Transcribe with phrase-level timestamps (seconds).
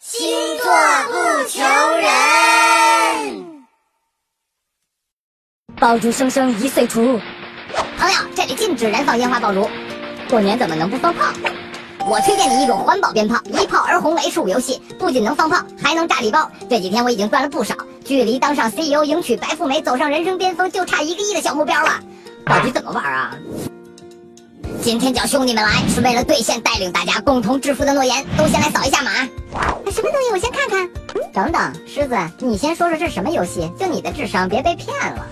[0.00, 0.20] 星
[0.58, 0.64] 座
[1.08, 1.60] 不求
[1.96, 2.08] 人。
[5.80, 7.20] 爆竹声声一岁除，
[7.98, 9.68] 朋友，这里禁止燃放烟花爆竹。
[10.30, 11.32] 过年怎么能不放炮？
[12.06, 16.48] 我推荐你一种环保鞭炮，一炮而红 H 五游戏，不仅能放炮，还能炸礼包。
[16.70, 17.74] 这几天我已经赚了不少，
[18.04, 22.00] 距离当上 CEO、迎娶白富美、走上人生巅峰，就差一个亿的小目标了。
[22.46, 23.36] 到底怎么玩啊？
[24.88, 28.24] 今天叫兄弟们来，是为了兑现带领大家共同致富的诺言。
[28.38, 29.10] 都先来扫一下码。
[29.90, 30.32] 什么东西？
[30.32, 30.88] 我先看看。
[31.30, 33.70] 等等，狮子，你先说说这是什么游戏？
[33.78, 35.26] 就你的智商，别被骗了。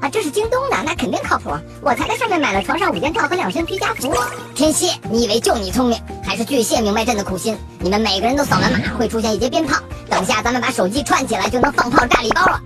[0.00, 1.50] 啊，这是京东的，那肯定靠谱。
[1.82, 4.14] 我才在上面买了床上五件套和两身居家服。
[4.54, 7.58] 天蝎，你以为就你聪明，还是巨蟹明白朕的苦心？
[7.80, 9.76] 你们每个人都扫完码，会出现一节鞭炮。
[10.08, 12.60] 等下咱们把手机串起来，就能放炮炸礼包了。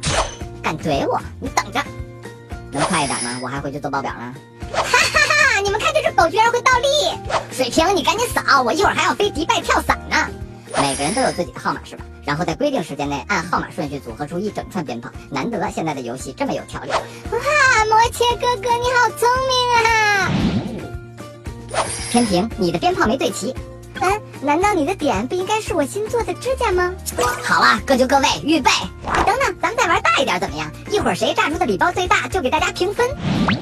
[0.62, 1.18] 敢怼我？
[1.40, 1.80] 你等着。
[2.70, 3.40] 能快一点吗？
[3.42, 4.34] 我还回去做报表呢。
[4.74, 5.23] 哈哈哈！
[5.64, 6.86] 你们看这只狗居然会倒立！
[7.50, 10.16] 水瓶，你赶紧扫，我一会儿还要飞迪拜跳伞呢。
[10.76, 12.04] 每个人都有自己的号码是吧？
[12.22, 15.10] 然后在规定时间内按号码顺序组合出一整串鞭炮。
[15.30, 16.90] 难得现在的游戏这么有条理。
[16.90, 16.98] 哇，
[17.88, 19.56] 摩羯哥哥你好聪明
[19.88, 20.30] 啊！
[22.10, 23.54] 天平，你的鞭炮没对齐。
[24.02, 26.92] 嗯，难道你的点不应该是我新做的指甲吗？
[27.42, 28.70] 好啊，各就各位，预备。
[29.84, 30.72] 再玩大一点怎么样？
[30.90, 33.06] 一会儿谁炸出的礼包最大，就给大家评分。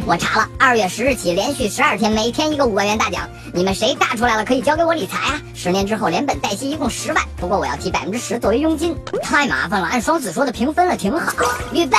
[0.07, 3.29] 我查了，二月十日起连续十二天，每天一个五万元大奖。
[3.53, 5.43] 你们谁炸出来了，可以交给我理财啊！
[5.53, 8.97] 十年之后连本带息一共十万，不过我要提百分之十作为佣金。
[9.21, 11.33] 太麻烦了，按双子说的评分了，挺好。
[11.73, 11.97] 预备，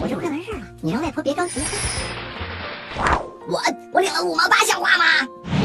[0.00, 1.60] 我这快完事了，你让外婆别着急。
[3.46, 5.04] 我我领了五毛八，像话吗？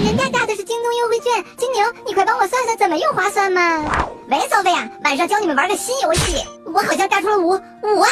[0.04, 3.86] 人家炸的是京东优惠券，金牛，你快帮我算算怎么用划算嘛？
[4.30, 8.10] 喂，索菲亚，晚上教你们玩个新游戏，我好像炸出了五五万。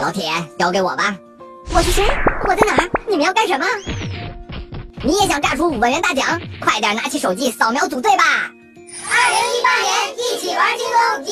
[0.00, 1.16] 老铁，交给我吧。
[1.72, 2.04] 我是谁？
[2.48, 2.90] 我在哪儿？
[3.06, 3.66] 你们要干什么？
[5.04, 6.40] 你也想炸出五万元大奖？
[6.60, 8.24] 快点拿起手机扫描组队吧！
[9.10, 11.24] 二零一八年，一起玩京东，